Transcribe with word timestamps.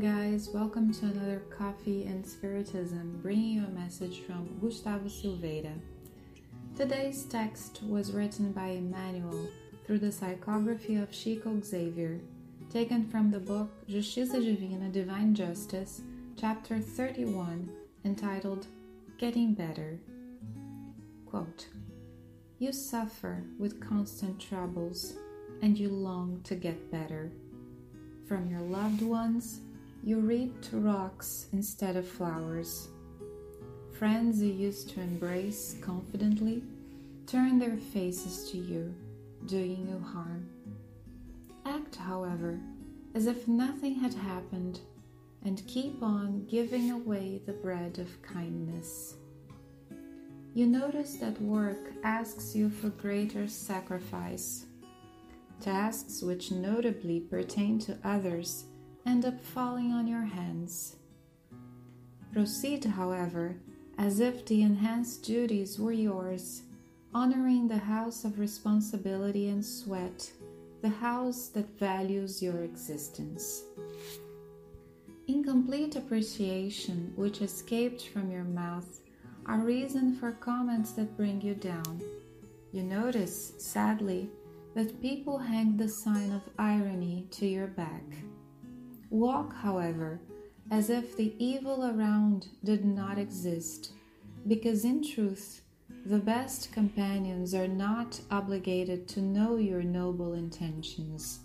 guys, 0.00 0.48
welcome 0.54 0.90
to 0.94 1.04
another 1.04 1.42
Coffee 1.54 2.06
and 2.06 2.26
Spiritism, 2.26 3.20
bringing 3.20 3.58
you 3.58 3.64
a 3.66 3.78
message 3.78 4.20
from 4.20 4.48
Gustavo 4.58 5.08
Silveira. 5.08 5.74
Today's 6.74 7.24
text 7.24 7.82
was 7.82 8.12
written 8.12 8.50
by 8.52 8.68
Emmanuel 8.68 9.46
through 9.84 9.98
the 9.98 10.06
psychography 10.06 11.02
of 11.02 11.10
Chico 11.10 11.60
Xavier, 11.62 12.18
taken 12.72 13.10
from 13.10 13.30
the 13.30 13.40
book 13.40 13.68
Justiça 13.90 14.42
Divina, 14.42 14.88
Divine 14.88 15.34
Justice, 15.34 16.00
chapter 16.34 16.78
31, 16.78 17.68
entitled 18.06 18.68
Getting 19.18 19.52
Better. 19.52 20.00
Quote, 21.26 21.66
You 22.58 22.72
suffer 22.72 23.44
with 23.58 23.86
constant 23.86 24.40
troubles, 24.40 25.12
and 25.60 25.76
you 25.76 25.90
long 25.90 26.40
to 26.44 26.54
get 26.54 26.90
better. 26.90 27.30
From 28.26 28.48
your 28.48 28.60
loved 28.60 29.02
ones, 29.02 29.60
you 30.02 30.18
reaped 30.18 30.70
rocks 30.72 31.46
instead 31.52 31.96
of 31.96 32.08
flowers. 32.08 32.88
Friends 33.98 34.42
you 34.42 34.52
used 34.52 34.88
to 34.90 35.00
embrace 35.00 35.76
confidently 35.82 36.62
turn 37.26 37.58
their 37.58 37.76
faces 37.76 38.50
to 38.50 38.56
you, 38.56 38.94
doing 39.46 39.86
you 39.88 39.98
harm. 40.00 40.48
Act, 41.66 41.96
however, 41.96 42.58
as 43.14 43.26
if 43.26 43.46
nothing 43.46 43.94
had 43.94 44.14
happened 44.14 44.80
and 45.44 45.66
keep 45.66 46.02
on 46.02 46.46
giving 46.46 46.90
away 46.90 47.40
the 47.46 47.52
bread 47.52 47.98
of 47.98 48.22
kindness. 48.22 49.14
You 50.54 50.66
notice 50.66 51.14
that 51.16 51.40
work 51.40 51.92
asks 52.02 52.56
you 52.56 52.70
for 52.70 52.88
greater 52.88 53.46
sacrifice. 53.46 54.66
Tasks 55.60 56.22
which 56.22 56.50
notably 56.50 57.20
pertain 57.20 57.78
to 57.80 57.98
others 58.02 58.64
end 59.06 59.24
up 59.24 59.40
falling 59.40 59.92
on 59.92 60.06
your 60.06 60.24
hands. 60.24 60.96
Proceed, 62.32 62.84
however, 62.84 63.56
as 63.98 64.20
if 64.20 64.46
the 64.46 64.62
enhanced 64.62 65.24
duties 65.24 65.78
were 65.78 65.92
yours, 65.92 66.62
honoring 67.12 67.68
the 67.68 67.78
house 67.78 68.24
of 68.24 68.38
responsibility 68.38 69.48
and 69.48 69.64
sweat, 69.64 70.30
the 70.80 70.88
house 70.88 71.48
that 71.48 71.78
values 71.78 72.42
your 72.42 72.62
existence. 72.62 73.64
Incomplete 75.26 75.96
appreciation 75.96 77.12
which 77.16 77.42
escaped 77.42 78.08
from 78.08 78.30
your 78.30 78.44
mouth 78.44 79.00
are 79.46 79.58
reason 79.58 80.14
for 80.14 80.32
comments 80.32 80.92
that 80.92 81.16
bring 81.16 81.40
you 81.40 81.54
down. 81.54 82.00
You 82.72 82.82
notice, 82.82 83.52
sadly, 83.58 84.30
that 84.74 85.02
people 85.02 85.38
hang 85.38 85.76
the 85.76 85.88
sign 85.88 86.32
of 86.32 86.42
irony 86.58 87.26
to 87.32 87.46
your 87.46 87.66
back. 87.66 88.04
Walk, 89.10 89.54
however, 89.56 90.20
as 90.70 90.88
if 90.88 91.16
the 91.16 91.34
evil 91.38 91.84
around 91.90 92.46
did 92.62 92.84
not 92.84 93.18
exist, 93.18 93.92
because 94.46 94.84
in 94.84 95.02
truth, 95.02 95.62
the 96.06 96.18
best 96.18 96.72
companions 96.72 97.52
are 97.52 97.68
not 97.68 98.20
obligated 98.30 99.08
to 99.08 99.20
know 99.20 99.56
your 99.56 99.82
noble 99.82 100.34
intentions. 100.34 101.40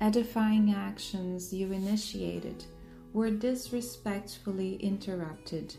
Edifying 0.00 0.72
actions 0.72 1.52
you 1.52 1.72
initiated 1.72 2.64
were 3.12 3.30
disrespectfully 3.30 4.76
interrupted. 4.76 5.74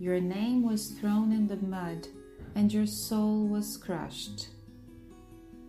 Your 0.00 0.18
name 0.18 0.62
was 0.62 0.88
thrown 0.88 1.30
in 1.30 1.46
the 1.46 1.56
mud 1.56 2.08
and 2.54 2.72
your 2.72 2.86
soul 2.86 3.46
was 3.46 3.76
crushed. 3.76 4.48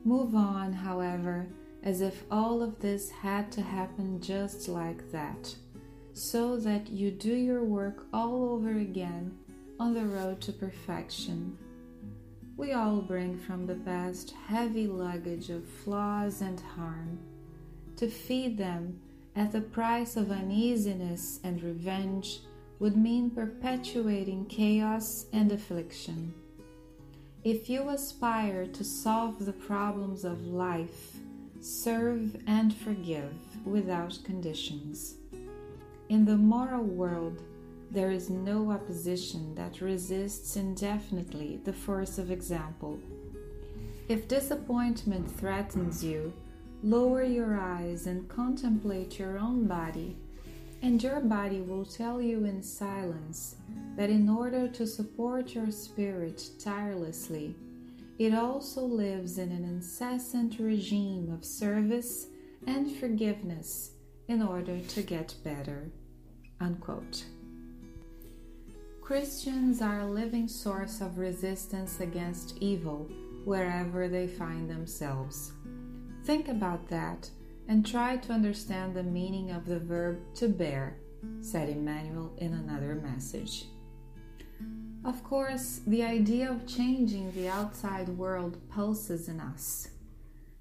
Move 0.06 0.34
on, 0.36 0.72
however, 0.72 1.50
as 1.88 2.02
if 2.02 2.26
all 2.30 2.62
of 2.62 2.78
this 2.82 3.10
had 3.10 3.50
to 3.50 3.62
happen 3.62 4.20
just 4.20 4.68
like 4.68 5.10
that, 5.10 5.56
so 6.12 6.58
that 6.58 6.90
you 6.90 7.10
do 7.10 7.34
your 7.34 7.64
work 7.64 8.06
all 8.12 8.52
over 8.52 8.72
again 8.72 9.34
on 9.80 9.94
the 9.94 10.06
road 10.06 10.42
to 10.42 10.52
perfection. 10.52 11.58
We 12.58 12.74
all 12.74 12.98
bring 12.98 13.38
from 13.38 13.66
the 13.66 13.76
past 13.76 14.34
heavy 14.48 14.86
luggage 14.86 15.50
of 15.50 15.66
flaws 15.66 16.42
and 16.42 16.60
harm. 16.60 17.20
To 17.96 18.10
feed 18.10 18.58
them 18.58 19.00
at 19.34 19.54
the 19.54 19.62
price 19.62 20.18
of 20.18 20.30
uneasiness 20.30 21.40
and 21.46 21.64
revenge 21.64 22.42
would 22.80 22.98
mean 22.98 23.30
perpetuating 23.30 24.48
chaos 24.48 25.28
and 25.32 25.54
affliction. 25.54 26.34
If 27.46 27.70
you 27.70 27.88
aspire 27.88 28.66
to 28.66 28.84
solve 28.84 29.46
the 29.46 29.54
problems 29.54 30.26
of 30.26 30.48
life, 30.48 31.16
serve 31.68 32.38
and 32.48 32.74
forgive 32.74 33.34
without 33.66 34.18
conditions. 34.24 35.16
In 36.10 36.24
the 36.24 36.38
moral 36.38 36.84
world, 36.84 37.42
there 37.92 38.12
is 38.12 38.30
no 38.30 38.72
opposition 38.72 39.54
that 39.56 39.82
resists 39.82 40.56
indefinitely 40.56 41.60
the 41.66 41.74
force 41.74 42.18
of 42.18 42.32
example. 42.32 43.00
If 44.08 44.28
disappointment 44.30 45.30
threatens 45.30 46.04
you, 46.04 46.32
lower 46.84 47.24
your 47.24 47.60
eyes 47.60 48.08
and 48.08 48.30
contemplate 48.30 49.20
your 49.20 49.38
own 49.38 49.68
body, 49.68 50.16
and 50.82 51.02
your 51.04 51.20
body 51.20 51.62
will 51.62 51.86
tell 51.86 52.22
you 52.22 52.46
in 52.46 52.64
silence 52.64 53.56
that 53.98 54.10
in 54.10 54.30
order 54.30 54.68
to 54.70 54.88
support 54.88 55.54
your 55.54 55.72
spirit 55.72 56.50
tirelessly, 56.60 57.56
it 58.18 58.34
also 58.34 58.82
lives 58.82 59.38
in 59.38 59.52
an 59.52 59.64
incessant 59.64 60.58
regime 60.60 61.32
of 61.32 61.46
service 61.46 62.28
and 62.66 62.92
forgiveness 62.98 63.92
in 64.28 64.42
order 64.42 64.80
to 64.80 65.02
get 65.02 65.36
better. 65.44 65.92
Unquote. 66.60 67.26
Christians 69.02 69.82
are 69.82 70.02
a 70.02 70.06
living 70.06 70.48
source 70.48 71.00
of 71.00 71.18
resistance 71.18 72.00
against 72.00 72.58
evil 72.60 73.10
wherever 73.46 74.10
they 74.10 74.28
find 74.28 74.70
themselves. 74.70 75.54
Think 76.26 76.50
about 76.50 76.90
that 76.90 77.30
and 77.70 77.86
try 77.86 78.18
to 78.18 78.34
understand 78.34 78.96
the 78.96 79.04
meaning 79.04 79.52
of 79.52 79.66
the 79.66 79.80
verb 79.80 80.20
to 80.36 80.50
bear, 80.50 80.98
said 81.40 81.70
Emmanuel 81.70 82.34
in 82.40 82.54
another 82.54 82.96
message. 82.96 83.66
Of 85.08 85.24
course, 85.24 85.80
the 85.88 86.04
idea 86.04 86.52
of 86.52 86.68
changing 86.68 87.32
the 87.32 87.48
outside 87.48 88.10
world 88.10 88.58
pulses 88.70 89.30
in 89.30 89.40
us. 89.40 89.88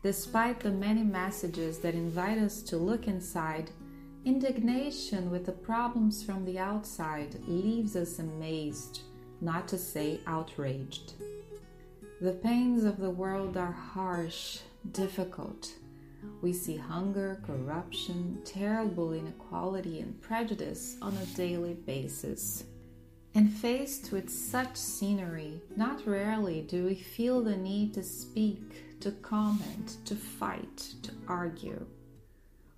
Despite 0.05 0.61
the 0.61 0.71
many 0.71 1.03
messages 1.03 1.81
that 1.81 1.97
invite 1.97 2.39
us 2.39 2.63
to 2.63 2.77
look 2.77 3.09
inside, 3.09 3.73
indignation 4.25 5.33
with 5.33 5.47
the 5.47 5.53
problems 5.53 6.23
from 6.23 6.45
the 6.45 6.61
outside 6.61 7.35
leaves 7.49 7.97
us 7.97 8.21
amazed, 8.21 9.01
not 9.41 9.67
to 9.67 9.77
say 9.77 10.21
outraged. 10.29 11.15
The 12.21 12.35
pains 12.35 12.85
of 12.85 12.99
the 12.99 13.11
world 13.11 13.57
are 13.57 13.73
harsh, 13.73 14.61
difficult. 14.93 15.73
We 16.41 16.53
see 16.53 16.77
hunger, 16.77 17.43
corruption, 17.45 18.43
terrible 18.45 19.13
inequality, 19.13 19.99
and 19.99 20.23
prejudice 20.23 20.99
on 21.03 21.17
a 21.17 21.27
daily 21.37 21.75
basis. 21.75 22.63
And 23.37 23.53
faced 23.53 24.13
with 24.13 24.31
such 24.31 24.77
scenery, 24.77 25.61
not 25.77 26.07
rarely 26.07 26.63
do 26.63 26.87
we 26.87 26.95
feel 26.95 27.43
the 27.43 27.55
need 27.55 27.93
to 27.93 28.03
speak, 28.03 28.99
to 29.01 29.11
comment, 29.11 29.99
to 30.07 30.17
fight, 30.17 30.95
to 31.03 31.13
argue. 31.29 31.85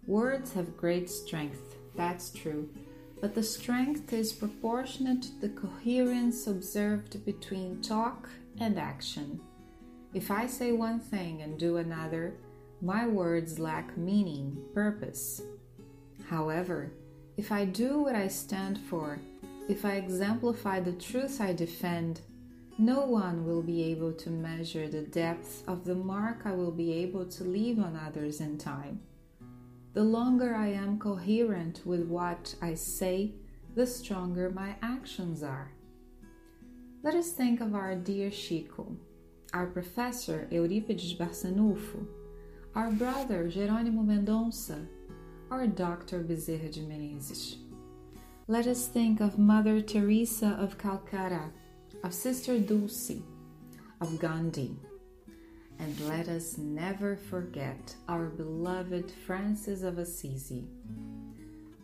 Words 0.09 0.53
have 0.55 0.77
great 0.77 1.09
strength, 1.09 1.77
that's 1.95 2.31
true, 2.31 2.69
but 3.21 3.37
the 3.37 3.43
strength 3.43 4.13
is 4.13 4.33
proportionate 4.33 5.23
to 5.23 5.41
the 5.41 5.49
coherence 5.51 6.49
observed 6.49 7.25
between 7.25 7.81
talk 7.81 8.29
and 8.59 8.81
action. 8.81 9.41
If 10.13 10.29
I 10.29 10.47
say 10.47 10.73
one 10.73 10.99
thing 10.99 11.41
and 11.43 11.57
do 11.57 11.77
another, 11.77 12.35
my 12.83 13.07
words 13.07 13.61
lack 13.61 13.97
meaning, 13.97 14.61
purpose. 14.75 15.41
However, 16.29 16.91
if 17.37 17.53
I 17.53 17.65
do 17.65 18.03
what 18.03 18.17
I 18.17 18.27
stand 18.27 18.77
for, 18.77 19.21
if 19.69 19.85
I 19.85 19.93
exemplify 19.93 20.81
the 20.81 20.93
truth 20.93 21.41
I 21.41 21.53
defend, 21.53 22.23
no 22.79 23.01
one 23.01 23.45
will 23.45 23.63
be 23.63 23.83
able 23.85 24.13
to 24.15 24.31
measure 24.31 24.89
the 24.89 25.03
depth 25.03 25.63
of 25.69 25.85
the 25.85 25.95
mark 25.95 26.43
I 26.47 26.53
will 26.53 26.71
be 26.71 26.93
able 26.95 27.27
to 27.27 27.45
leave 27.45 27.79
on 27.79 27.95
others 27.95 28.41
in 28.41 28.57
time. 28.57 29.01
The 29.93 30.05
longer 30.05 30.55
I 30.55 30.69
am 30.69 30.99
coherent 30.99 31.83
with 31.85 32.07
what 32.07 32.55
I 32.63 32.75
say, 32.75 33.35
the 33.75 33.87
stronger 33.87 34.49
my 34.49 34.77
actions 34.81 35.43
are. 35.43 35.71
Let 37.03 37.15
us 37.15 37.33
think 37.33 37.61
of 37.61 37.75
our 37.75 37.95
dear 37.95 38.31
Chico, 38.31 38.97
our 39.53 39.67
professor 39.67 40.49
Eurípedes 40.51 41.17
Barsanulfo, 41.17 42.07
our 42.75 42.91
brother 42.91 43.51
Jerônimo 43.51 44.05
Mendonça, 44.05 44.87
our 45.51 45.67
Dr. 45.67 46.21
Bezerra 46.21 46.71
de 46.71 46.81
Menezes. 46.81 47.68
Let 48.51 48.67
us 48.67 48.87
think 48.87 49.21
of 49.21 49.39
Mother 49.39 49.83
Teresa 49.83 50.57
of 50.59 50.79
Calcutta, 50.79 51.51
of 52.03 52.15
Sister 52.15 52.59
Dulce, 52.59 53.21
of 54.01 54.19
Gandhi, 54.19 54.75
and 55.79 56.01
let 56.09 56.29
us 56.29 56.57
never 56.57 57.15
forget 57.15 57.95
our 58.09 58.31
beloved 58.31 59.11
Francis 59.27 59.83
of 59.83 59.99
Assisi. 59.99 60.65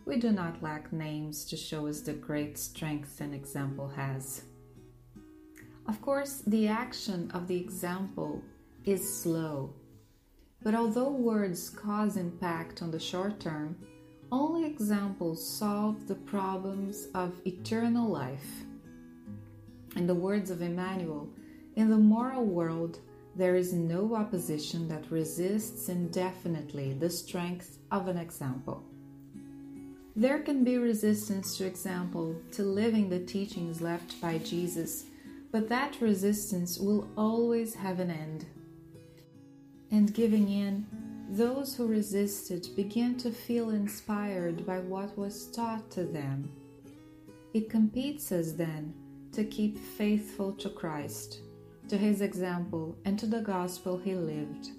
we 0.07 0.17
do 0.17 0.31
not 0.31 0.63
lack 0.63 0.91
names 0.91 1.45
to 1.45 1.55
show 1.55 1.85
us 1.85 2.01
the 2.01 2.13
great 2.13 2.57
strength 2.57 3.21
an 3.21 3.35
example 3.35 3.87
has. 3.89 4.45
Of 5.87 6.01
course, 6.01 6.41
the 6.47 6.67
action 6.67 7.29
of 7.35 7.47
the 7.47 7.57
example 7.57 8.41
is 8.85 9.21
slow, 9.21 9.75
but 10.63 10.73
although 10.73 11.11
words 11.11 11.69
cause 11.69 12.17
impact 12.17 12.81
on 12.81 12.89
the 12.89 12.99
short 12.99 13.39
term, 13.39 13.77
only 14.35 14.65
examples 14.65 15.41
solve 15.41 16.07
the 16.07 16.15
problems 16.15 17.07
of 17.15 17.39
eternal 17.47 18.09
life. 18.09 18.65
In 19.95 20.07
the 20.07 20.13
words 20.13 20.51
of 20.51 20.61
Emmanuel, 20.61 21.29
in 21.77 21.89
the 21.89 21.97
moral 21.97 22.43
world, 22.45 22.99
there 23.37 23.55
is 23.55 23.71
no 23.71 24.13
opposition 24.13 24.89
that 24.89 25.09
resists 25.09 25.87
indefinitely 25.87 26.91
the 26.93 27.09
strength 27.09 27.77
of 27.91 28.09
an 28.09 28.17
example. 28.17 28.83
There 30.17 30.39
can 30.39 30.65
be 30.65 30.77
resistance 30.77 31.57
to 31.57 31.65
example, 31.65 32.35
to 32.51 32.63
living 32.63 33.09
the 33.09 33.19
teachings 33.19 33.79
left 33.79 34.19
by 34.19 34.39
Jesus, 34.39 35.05
but 35.49 35.69
that 35.69 36.01
resistance 36.01 36.77
will 36.77 37.07
always 37.15 37.73
have 37.75 38.01
an 38.01 38.11
end. 38.11 38.45
And 39.91 40.13
giving 40.13 40.49
in, 40.49 40.85
those 41.29 41.75
who 41.75 41.87
resisted 41.87 42.67
began 42.75 43.17
to 43.17 43.31
feel 43.31 43.71
inspired 43.71 44.65
by 44.65 44.79
what 44.79 45.17
was 45.17 45.47
taught 45.47 45.89
to 45.91 46.03
them. 46.03 46.49
It 47.53 47.69
competes 47.69 48.31
us 48.31 48.51
then 48.51 48.93
to 49.31 49.43
keep 49.43 49.77
faithful 49.77 50.53
to 50.53 50.69
Christ, 50.69 51.39
to 51.89 51.97
his 51.97 52.21
example, 52.21 52.95
and 53.05 53.17
to 53.19 53.25
the 53.25 53.41
gospel 53.41 53.97
he 53.97 54.13
lived. 54.13 54.69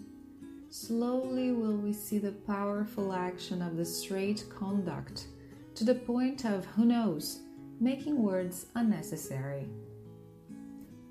Slowly 0.70 1.52
will 1.52 1.76
we 1.76 1.92
see 1.92 2.18
the 2.18 2.32
powerful 2.32 3.12
action 3.12 3.62
of 3.62 3.76
the 3.76 3.84
straight 3.84 4.44
conduct 4.50 5.26
to 5.74 5.84
the 5.84 5.94
point 5.94 6.44
of, 6.44 6.64
who 6.66 6.84
knows, 6.84 7.40
making 7.80 8.22
words 8.22 8.66
unnecessary. 8.74 9.68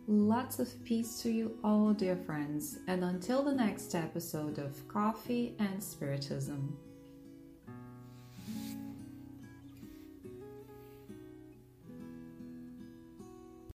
Lots 0.07 0.59
of 0.59 0.83
peace 0.83 1.19
to 1.23 1.31
you 1.31 1.57
all, 1.63 1.91
dear 1.91 2.15
friends, 2.15 2.77
and 2.85 3.03
until 3.03 3.41
the 3.41 3.55
next 3.55 3.95
episode 3.95 4.59
of 4.59 4.87
Coffee 4.87 5.55
and 5.57 5.81
Spiritism. 5.81 6.77